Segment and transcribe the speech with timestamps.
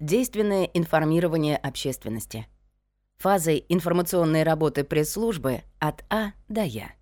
[0.00, 2.46] Действенное информирование общественности.
[3.18, 6.92] Фазой информационной работы пресс-службы от А до Я.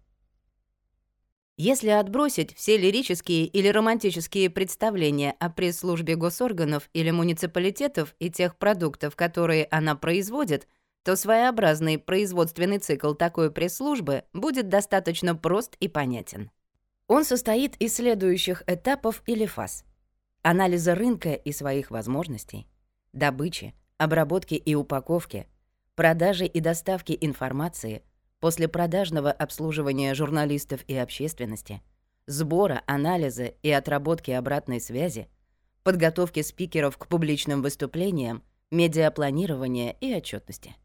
[1.57, 9.15] Если отбросить все лирические или романтические представления о пресс-службе госорганов или муниципалитетов и тех продуктов,
[9.15, 10.67] которые она производит,
[11.05, 16.51] то своеобразный производственный цикл такой пресс-службы будет достаточно прост и понятен.
[17.07, 19.85] Он состоит из следующих этапов или фаз.
[20.43, 22.67] Анализа рынка и своих возможностей—
[23.13, 25.47] добычи, обработки и упаковки,
[25.95, 28.03] продажи и доставки информации,
[28.41, 31.83] после продажного обслуживания журналистов и общественности,
[32.27, 35.29] сбора, анализа и отработки обратной связи,
[35.83, 40.77] подготовки спикеров к публичным выступлениям, медиапланирования и отчетности.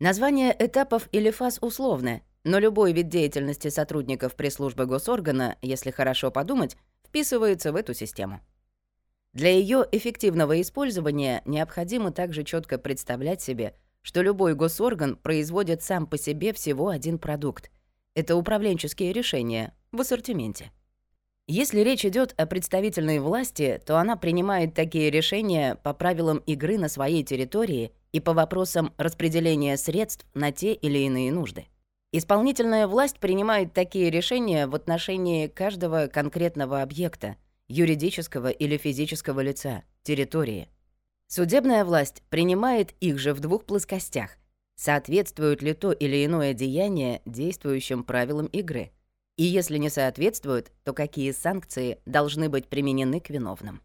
[0.00, 6.76] Название этапов или фаз условное, но любой вид деятельности сотрудников пресс-службы госоргана, если хорошо подумать,
[7.06, 8.40] вписывается в эту систему.
[9.32, 16.18] Для ее эффективного использования необходимо также четко представлять себе, что любой госорган производит сам по
[16.18, 17.70] себе всего один продукт.
[18.14, 20.70] Это управленческие решения в ассортименте.
[21.48, 26.88] Если речь идет о представительной власти, то она принимает такие решения по правилам игры на
[26.88, 31.66] своей территории и по вопросам распределения средств на те или иные нужды.
[32.12, 37.36] Исполнительная власть принимает такие решения в отношении каждого конкретного объекта,
[37.68, 40.68] юридического или физического лица, территории.
[41.26, 44.36] Судебная власть принимает их же в двух плоскостях.
[44.74, 48.90] Соответствует ли то или иное деяние действующим правилам игры?
[49.36, 53.80] И если не соответствует, то какие санкции должны быть применены к виновным?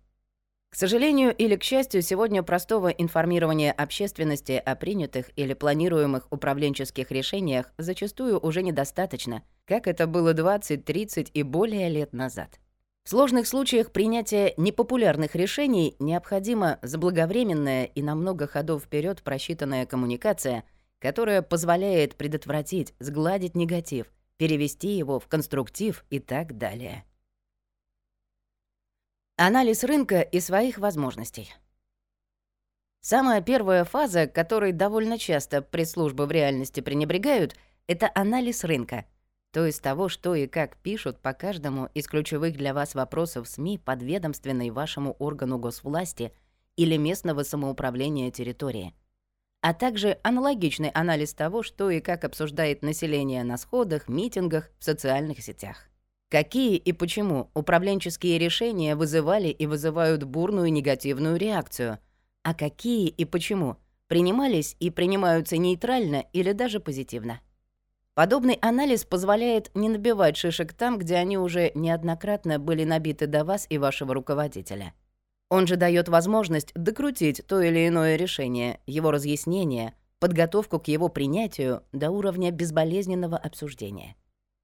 [0.69, 7.71] К сожалению или к счастью, сегодня простого информирования общественности о принятых или планируемых управленческих решениях
[7.77, 12.59] зачастую уже недостаточно, как это было 20, 30 и более лет назад.
[13.07, 20.65] В сложных случаях принятия непопулярных решений необходима заблаговременная и на много ходов вперед просчитанная коммуникация,
[20.99, 27.05] которая позволяет предотвратить, сгладить негатив, перевести его в конструктив и так далее.
[29.37, 31.55] Анализ рынка и своих возможностей.
[32.99, 37.55] Самая первая фаза, которой довольно часто пресс-службы в реальности пренебрегают,
[37.87, 39.05] это анализ рынка—
[39.57, 43.79] то есть того, что и как пишут по каждому из ключевых для вас вопросов СМИ,
[43.79, 46.31] подведомственной вашему органу госвласти
[46.75, 48.93] или местного самоуправления территории.
[49.61, 55.41] А также аналогичный анализ того, что и как обсуждает население на сходах, митингах, в социальных
[55.41, 55.89] сетях.
[56.29, 61.97] Какие и почему управленческие решения вызывали и вызывают бурную негативную реакцию,
[62.43, 67.41] а какие и почему принимались и принимаются нейтрально или даже позитивно.
[68.17, 73.67] Подобный анализ позволяет не набивать шишек там, где они уже неоднократно были набиты до вас
[73.69, 74.95] и вашего руководителя.
[75.49, 81.83] Он же дает возможность докрутить то или иное решение, его разъяснение, подготовку к его принятию
[81.91, 84.15] до уровня безболезненного обсуждения.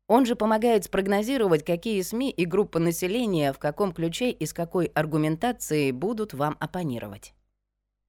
[0.07, 4.87] Он же помогает спрогнозировать, какие СМИ и группы населения в каком ключе и с какой
[4.87, 7.35] аргументацией будут вам оппонировать.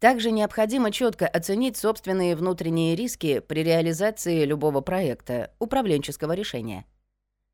[0.04, 6.84] Также необходимо четко оценить собственные внутренние риски при реализации любого проекта, управленческого решения.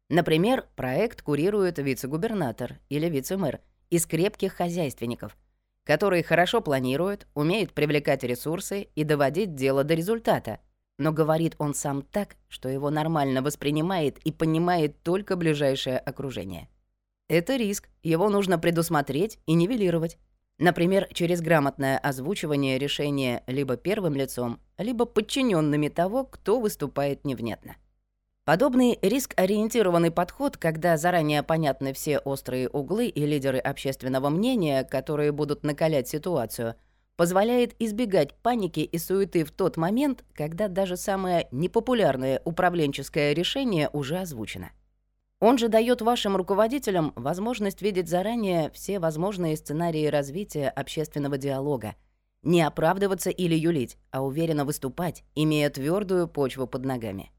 [0.09, 3.61] Например, проект курирует вице-губернатор или вице-мэр
[3.91, 5.37] из крепких хозяйственников,
[5.85, 10.59] которые хорошо планируют, умеют привлекать ресурсы и доводить дело до результата,
[10.99, 16.69] но говорит он сам так, что его нормально воспринимает и понимает только ближайшее окружение.
[17.29, 20.19] Это риск, его нужно предусмотреть и нивелировать.
[20.61, 27.77] Например, через грамотное озвучивание решения либо первым лицом, либо подчиненными того, кто выступает невнятно.
[28.45, 35.65] Подобный риск-ориентированный подход, когда заранее понятны все острые углы и лидеры общественного мнения, которые будут
[35.65, 36.75] накалять ситуацию,
[37.17, 44.19] позволяет избегать паники и суеты в тот момент, когда даже самое непопулярное управленческое решение уже
[44.19, 44.73] озвучено.
[45.41, 51.95] Он же дает вашим руководителям возможность видеть заранее все возможные сценарии развития общественного диалога,
[52.43, 57.33] не оправдываться или юлить, а уверенно выступать, имея твердую почву под ногами.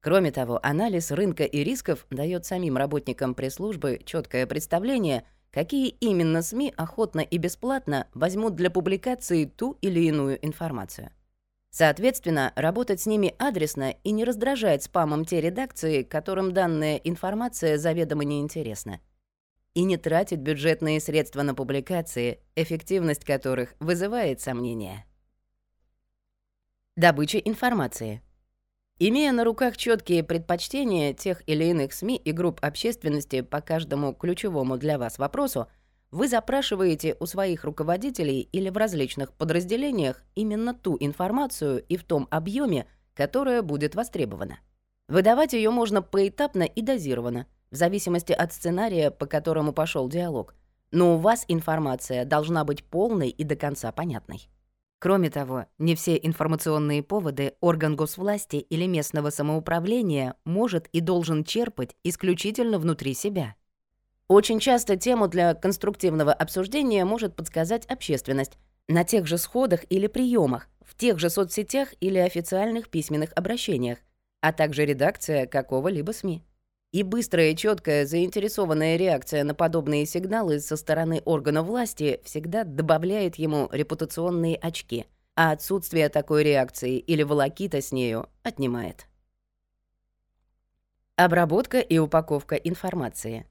[0.00, 6.72] Кроме того, анализ рынка и рисков дает самим работникам пресс-службы четкое представление, какие именно СМИ
[6.78, 11.10] охотно и бесплатно возьмут для публикации ту или иную информацию.
[11.70, 18.24] Соответственно, работать с ними адресно и не раздражать спамом те редакции, которым данная информация заведомо
[18.24, 19.00] неинтересна.
[19.74, 25.04] И не тратить бюджетные средства на публикации, эффективность которых вызывает сомнения.
[26.96, 28.22] Добыча информации.
[28.98, 34.76] Имея на руках четкие предпочтения тех или иных СМИ и групп общественности по каждому ключевому
[34.76, 35.68] для вас вопросу,
[36.10, 42.28] вы запрашиваете у своих руководителей или в различных подразделениях именно ту информацию и в том
[42.30, 44.60] объеме, которая будет востребована.
[45.08, 50.54] Выдавать ее можно поэтапно и дозированно, в зависимости от сценария, по которому пошел диалог.
[50.90, 54.48] Но у вас информация должна быть полной и до конца понятной.
[54.98, 61.94] Кроме того, не все информационные поводы орган госвласти или местного самоуправления может и должен черпать
[62.02, 63.54] исключительно внутри себя.
[64.28, 70.68] Очень часто тему для конструктивного обсуждения может подсказать общественность на тех же сходах или приемах,
[70.82, 73.98] в тех же соцсетях или официальных письменных обращениях,
[74.42, 76.42] а также редакция какого-либо СМИ.
[76.92, 83.70] И быстрая четкая заинтересованная реакция на подобные сигналы со стороны органов власти всегда добавляет ему
[83.72, 89.06] репутационные очки, а отсутствие такой реакции или волокита с нею отнимает.
[91.16, 93.46] Обработка и упаковка информации.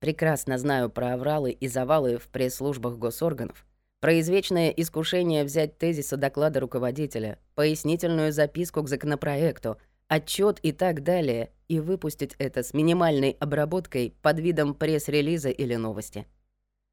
[0.00, 3.66] Прекрасно знаю про авралы и завалы в пресс-службах госорганов,
[4.00, 11.50] про извечное искушение взять тезисы доклада руководителя, пояснительную записку к законопроекту, отчет и так далее,
[11.66, 16.26] и выпустить это с минимальной обработкой под видом пресс-релиза или новости.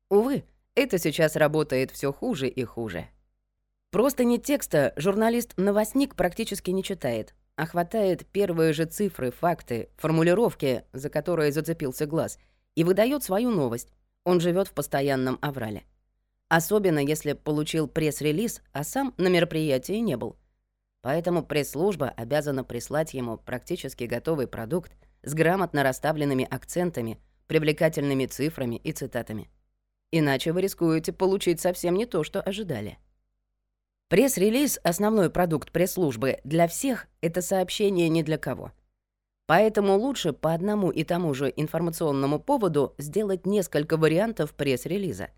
[0.10, 0.44] Увы,
[0.74, 3.08] это сейчас работает все хуже и хуже.
[3.92, 11.10] Просто не текста журналист-новостник практически не читает, а хватает первые же цифры, факты, формулировки, за
[11.10, 12.38] которые зацепился глаз,
[12.76, 13.94] и выдает свою новость.
[14.24, 15.84] Он живет в постоянном аврале.
[16.48, 20.38] Особенно если получил пресс-релиз, а сам на мероприятии не был—
[21.06, 24.92] Поэтому пресс-служба обязана прислать ему практически готовый продукт
[25.22, 29.52] с грамотно расставленными акцентами, привлекательными цифрами и цитатами.
[30.10, 32.98] Иначе вы рискуете получить совсем не то, что ожидали.
[34.08, 38.72] Пресс-релиз— основной продукт пресс-службы для всех— это сообщение ни для кого.
[39.48, 45.30] Поэтому лучше по одному и тому же информационному поводу сделать несколько вариантов пресс-релиза.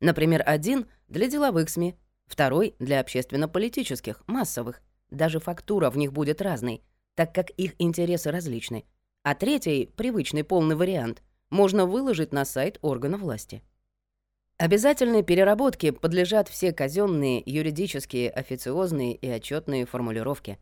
[0.00, 1.96] Например, один— для деловых СМИ,
[2.26, 6.82] второй— для общественно-политических, массовых, даже фактура в них будет разной,
[7.14, 8.84] так как их интересы различны.
[9.22, 13.62] А третий, привычный полный вариант, можно выложить на сайт органа власти.
[14.58, 20.58] Обязательной переработке подлежат все казенные, юридические, официозные и отчетные формулировки.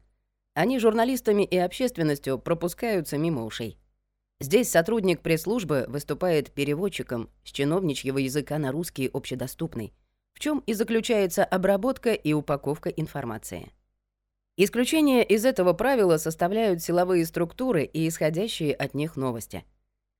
[0.57, 3.79] Они журналистами и общественностью пропускаются мимо ушей.
[4.41, 9.93] Здесь сотрудник пресс-службы выступает переводчиком с чиновничьего языка на русский общедоступный,
[10.33, 13.71] в чем и заключается обработка и упаковка информации.
[14.57, 19.63] Исключение из этого правила составляют силовые структуры и исходящие от них новости.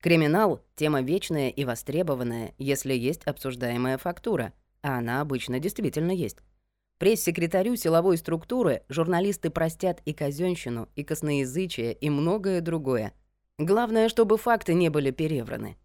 [0.03, 6.43] Криминал— тема вечная и востребованная, если есть обсуждаемая фактура, а она обычно действительно есть.
[6.99, 13.13] Пресс-секретарю силовой структуры журналисты простят и казенщину, и косноязычие, и многое другое.
[13.59, 15.77] Главное, чтобы факты не были перевраны.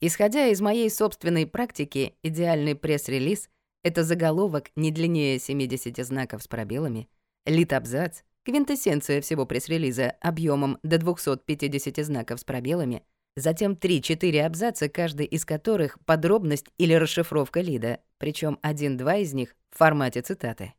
[0.00, 3.48] Исходя из моей собственной практики, идеальный пресс-релиз—
[3.82, 7.08] это заголовок не длиннее 70 знаков с пробелами—
[7.46, 13.02] Лит-абзац, квинтэссенция всего пресс-релиза объемом до 250 знаков с пробелами,
[13.34, 19.78] затем 3-4 абзаца, каждый из которых подробность или расшифровка лида, причем один-два из них в
[19.78, 20.74] формате цитаты.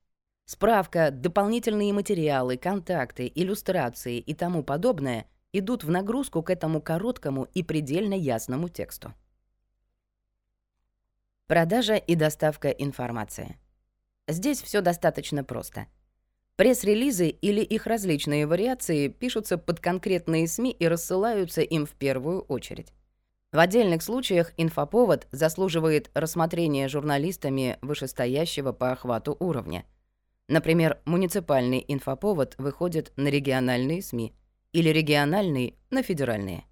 [0.46, 7.64] Справка, дополнительные материалы, контакты, иллюстрации и тому подобное идут в нагрузку к этому короткому и
[7.64, 9.14] предельно ясному тексту.
[11.48, 13.58] Продажа и доставка информации.
[14.30, 15.88] Здесь все достаточно просто—
[16.62, 22.94] Пресс-релизы или их различные вариации пишутся под конкретные СМИ и рассылаются им в первую очередь.
[23.52, 29.86] В отдельных случаях инфоповод заслуживает рассмотрения журналистами вышестоящего по охвату уровня.
[30.48, 34.34] Например, муниципальный инфоповод выходит на региональные СМИ
[34.72, 36.64] или региональный— на федеральные.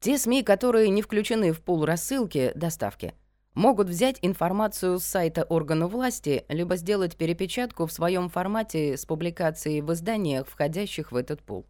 [0.00, 3.14] Те СМИ, которые не включены в пул рассылки, доставки—
[3.54, 9.80] могут взять информацию с сайта органа власти, либо сделать перепечатку в своем формате с публикацией
[9.80, 11.66] в изданиях, входящих в этот пул.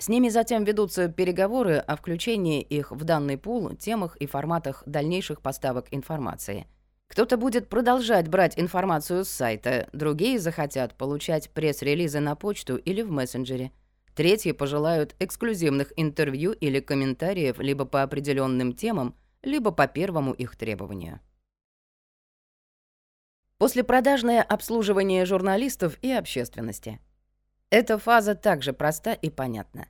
[0.00, 5.42] С ними затем ведутся переговоры о включении их в данный пул, темах и форматах дальнейших
[5.42, 6.66] поставок информации.
[7.08, 13.10] Кто-то будет продолжать брать информацию с сайта, другие захотят получать пресс-релизы на почту или в
[13.10, 13.72] мессенджере.
[14.14, 21.20] Третьи пожелают эксклюзивных интервью или комментариев либо по определенным темам, либо по первому их требованию.
[23.58, 27.00] Послепродажное обслуживание журналистов и общественности.
[27.70, 29.86] Эта фаза также проста и понятна.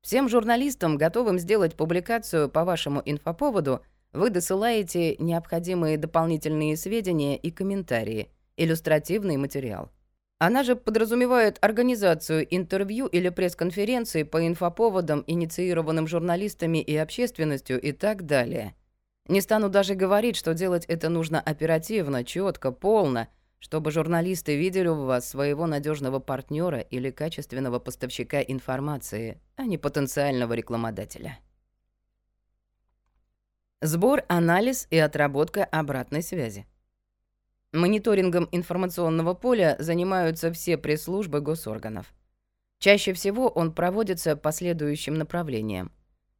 [0.00, 3.82] Всем журналистам, готовым сделать публикацию по вашему инфоповоду,
[4.14, 9.90] вы досылаете необходимые дополнительные сведения и комментарии, иллюстративный материал.
[10.38, 18.24] Она же подразумевает организацию интервью или пресс-конференции по инфоповодам, инициированным журналистами и общественностью и так
[18.24, 18.74] далее.
[19.28, 23.28] Не стану даже говорить, что делать это нужно оперативно, четко, полно,
[23.62, 30.52] чтобы журналисты видели у вас своего надежного партнера или качественного поставщика информации, а не потенциального
[30.54, 31.38] рекламодателя.
[33.80, 36.66] Сбор, анализ и отработка обратной связи.
[37.70, 42.12] Мониторингом информационного поля занимаются все пресс-службы госорганов.
[42.80, 45.92] Чаще всего он проводится по следующим направлениям.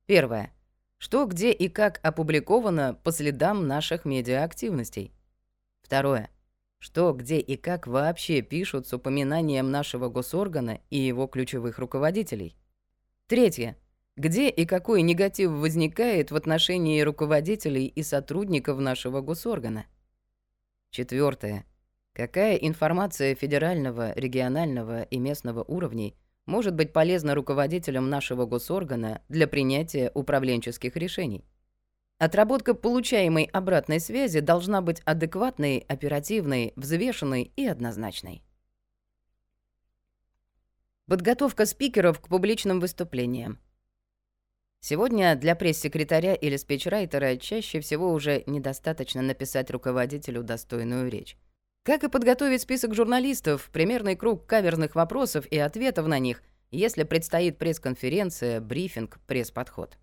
[0.07, 0.53] Первое.
[0.99, 5.13] Что, где и как опубликовано по следам наших медиаактивностей.
[5.83, 6.32] Второе.
[6.83, 12.57] Что, где и как вообще пишут с упоминанием нашего госоргана и его ключевых руководителей.
[13.29, 13.77] Третье.
[14.17, 19.87] Где и какой негатив возникает в отношении руководителей и сотрудников нашего госоргана.
[20.91, 21.67] Четвертое.
[22.15, 30.11] Какая информация федерального, регионального и местного уровней может быть полезна руководителям нашего госоргана для принятия
[30.15, 31.45] управленческих решений.
[32.23, 38.45] Отработка получаемой обратной связи должна быть адекватной, оперативной, взвешенной и однозначной.
[41.09, 43.59] Подготовка спикеров к публичным выступлениям.
[44.79, 51.37] Сегодня для пресс-секретаря или спичрайтера чаще всего уже недостаточно написать руководителю достойную речь.
[51.83, 57.59] Как и подготовить список журналистов, примерный круг каверзных вопросов и ответов на них, если предстоит
[57.59, 59.99] пресс-конференция, брифинг, пресс-подход.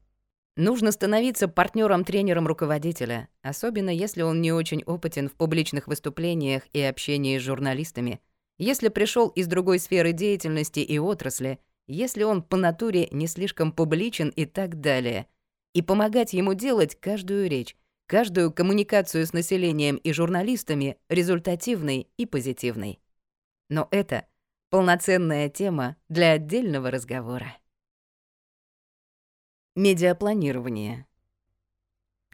[0.59, 7.39] Нужно становиться партнером-тренером руководителя, особенно если он не очень опытен в публичных выступлениях и общении
[7.39, 8.19] с журналистами,
[8.57, 14.33] если пришел из другой сферы деятельности и отрасли, если он по натуре не слишком публичен
[14.35, 15.27] и так далее,
[15.73, 22.99] и помогать ему делать каждую речь, каждую коммуникацию с населением и журналистами результативной и позитивной.
[23.69, 24.25] Но это
[24.69, 27.55] полноценная тема для отдельного разговора.
[29.79, 31.05] Медиапланирование.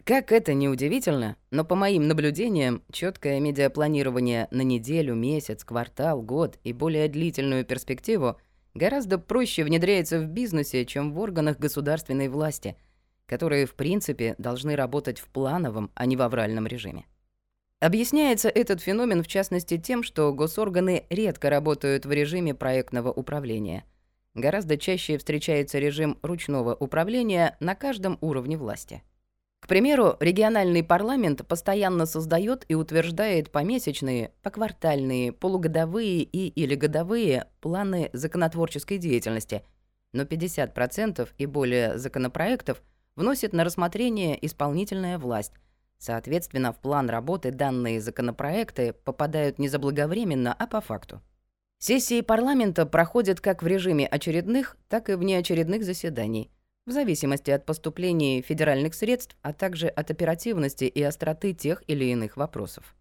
[0.02, 6.58] Как это не удивительно, но по моим наблюдениям, четкое медиапланирование на неделю, месяц, квартал, год
[6.64, 8.36] и более длительную перспективу
[8.74, 12.76] гораздо проще внедряется в бизнесе, чем в органах государственной власти,
[13.26, 17.06] которые, в принципе, должны работать в плановом, а не в авральном режиме.
[17.78, 23.84] Объясняется этот феномен, в частности, тем, что госорганы редко работают в режиме проектного управления.
[24.36, 29.02] Гораздо чаще встречается режим ручного управления на каждом уровне власти.
[29.58, 38.10] К примеру, региональный парламент постоянно создает и утверждает помесячные, поквартальные, полугодовые и или годовые планы
[38.12, 39.62] законотворческой деятельности,
[40.12, 42.80] но 50% и более законопроектов–
[43.16, 45.52] вносит на рассмотрение исполнительная власть.
[45.98, 51.22] Соответственно, в план работы данные законопроекты попадают не заблаговременно, а по факту.
[51.78, 56.50] Сессии парламента проходят как в режиме очередных, так и внеочередных заседаний,
[56.86, 62.36] в зависимости от поступления федеральных средств, а также от оперативности и остроты тех или иных
[62.36, 62.94] вопросов.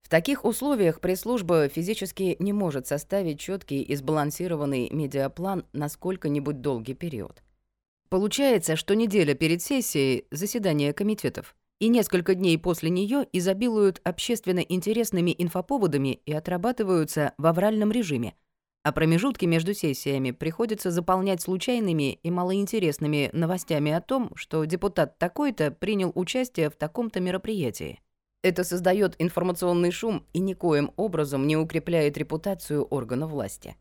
[0.00, 6.94] В таких условиях пресс-служба физически не может составить четкий и сбалансированный медиаплан на сколько-нибудь долгий
[6.94, 7.42] период.
[8.08, 15.34] Получается, что неделя перед сессией— заседание комитетов, и несколько дней после нее изобилуют общественно интересными
[15.36, 18.34] инфоповодами и отрабатываются в авральном режиме,
[18.82, 25.72] а промежутки между сессиями приходится заполнять случайными и малоинтересными новостями о том, что депутат такой-то
[25.72, 28.00] принял участие в таком-то мероприятии.
[28.42, 33.76] Это создает информационный шум и никоим образом не укрепляет репутацию органа власти.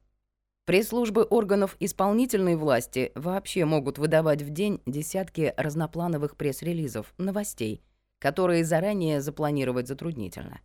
[0.66, 7.84] Пресс-службы органов исполнительной власти вообще могут выдавать в день десятки разноплановых пресс-релизов, новостей,
[8.18, 10.60] которые заранее запланировать затруднительно.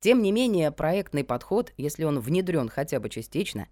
[0.00, 3.68] Тем не менее, проектный подход, если он внедрен хотя бы частично,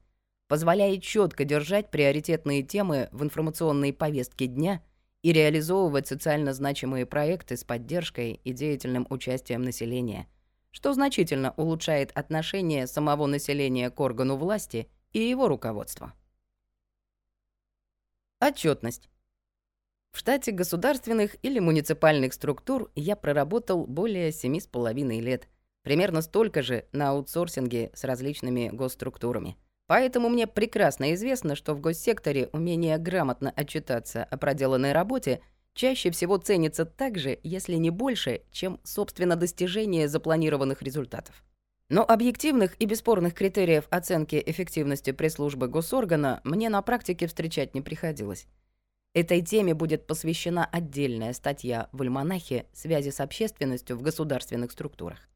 [0.48, 4.82] позволяет четко держать приоритетные темы в информационной повестке дня
[5.22, 10.26] и реализовывать социально значимые проекты с поддержкой и деятельным участием населения,
[10.72, 16.12] что значительно улучшает отношение самого населения к органу власти– и его руководство.
[18.40, 19.08] Отчетность.
[20.12, 25.48] В штате государственных или муниципальных структур я проработал более семи с половиной лет,
[25.82, 29.56] примерно столько же на аутсорсинге с различными госструктурами.
[29.86, 35.40] Поэтому мне прекрасно известно, что в госсекторе умение грамотно отчитаться о проделанной работе
[35.74, 41.44] чаще всего ценится так же, если не больше, чем, собственно, достижение запланированных результатов.
[41.90, 48.46] Но объективных и бесспорных критериев оценки эффективности пресс-службы госоргана мне на практике встречать не приходилось.
[49.12, 52.66] Этой теме будет посвящена отдельная статья в «Альманахе.
[52.72, 55.28] Связи с общественностью в государственных структурах».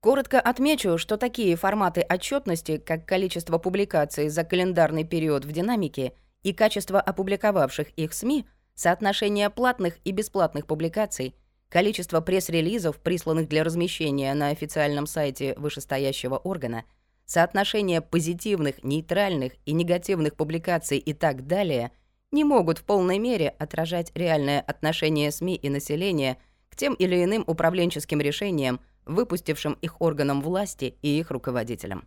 [0.00, 6.12] Коротко отмечу, что такие форматы отчетности, как количество публикаций за календарный период в динамике
[6.42, 11.34] и качество опубликовавших их СМИ, соотношение платных и бесплатных публикаций–
[11.68, 16.84] количество пресс-релизов, присланных для размещения на официальном сайте вышестоящего органа,
[17.24, 21.90] соотношение позитивных, нейтральных и негативных публикаций и так далее
[22.32, 27.44] не могут в полной мере отражать реальное отношение СМИ и населения к тем или иным
[27.46, 32.06] управленческим решениям, выпустившим их органам власти и их руководителям.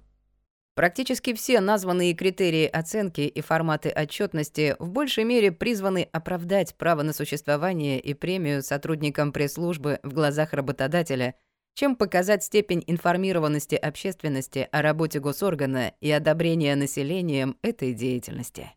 [0.80, 7.12] Практически все названные критерии оценки и форматы отчетности в большей мере призваны оправдать право на
[7.12, 11.36] существование и премию сотрудникам пресс-службы в глазах работодателя,
[11.74, 18.72] чем показать степень информированности общественности о работе госоргана и одобрения населением этой деятельности.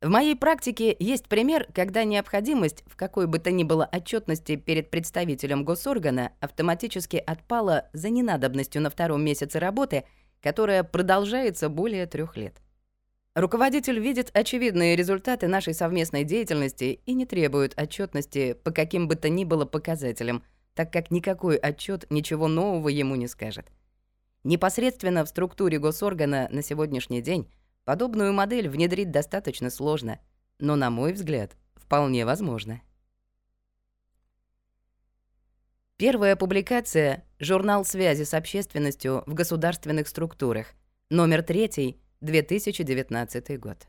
[0.00, 4.92] В моей практике есть пример, когда необходимость в какой бы то ни было отчетности перед
[4.92, 10.04] представителем госоргана автоматически отпала за ненадобностью на втором месяце работы–
[10.44, 12.60] которая продолжается более трех лет.
[13.34, 19.30] Руководитель видит очевидные результаты нашей совместной деятельности и не требует отчетности по каким бы то
[19.30, 23.64] ни было показателям, так как никакой отчет ничего нового ему не скажет.
[24.44, 27.50] Непосредственно в структуре госоргана на сегодняшний день
[27.86, 30.20] подобную модель внедрить достаточно сложно,
[30.58, 32.82] но, на мой взгляд, вполне возможно.
[35.96, 40.74] Первая публикация— журнал связи с общественностью в государственных структурах,
[41.08, 43.86] номер 3, 2019 год.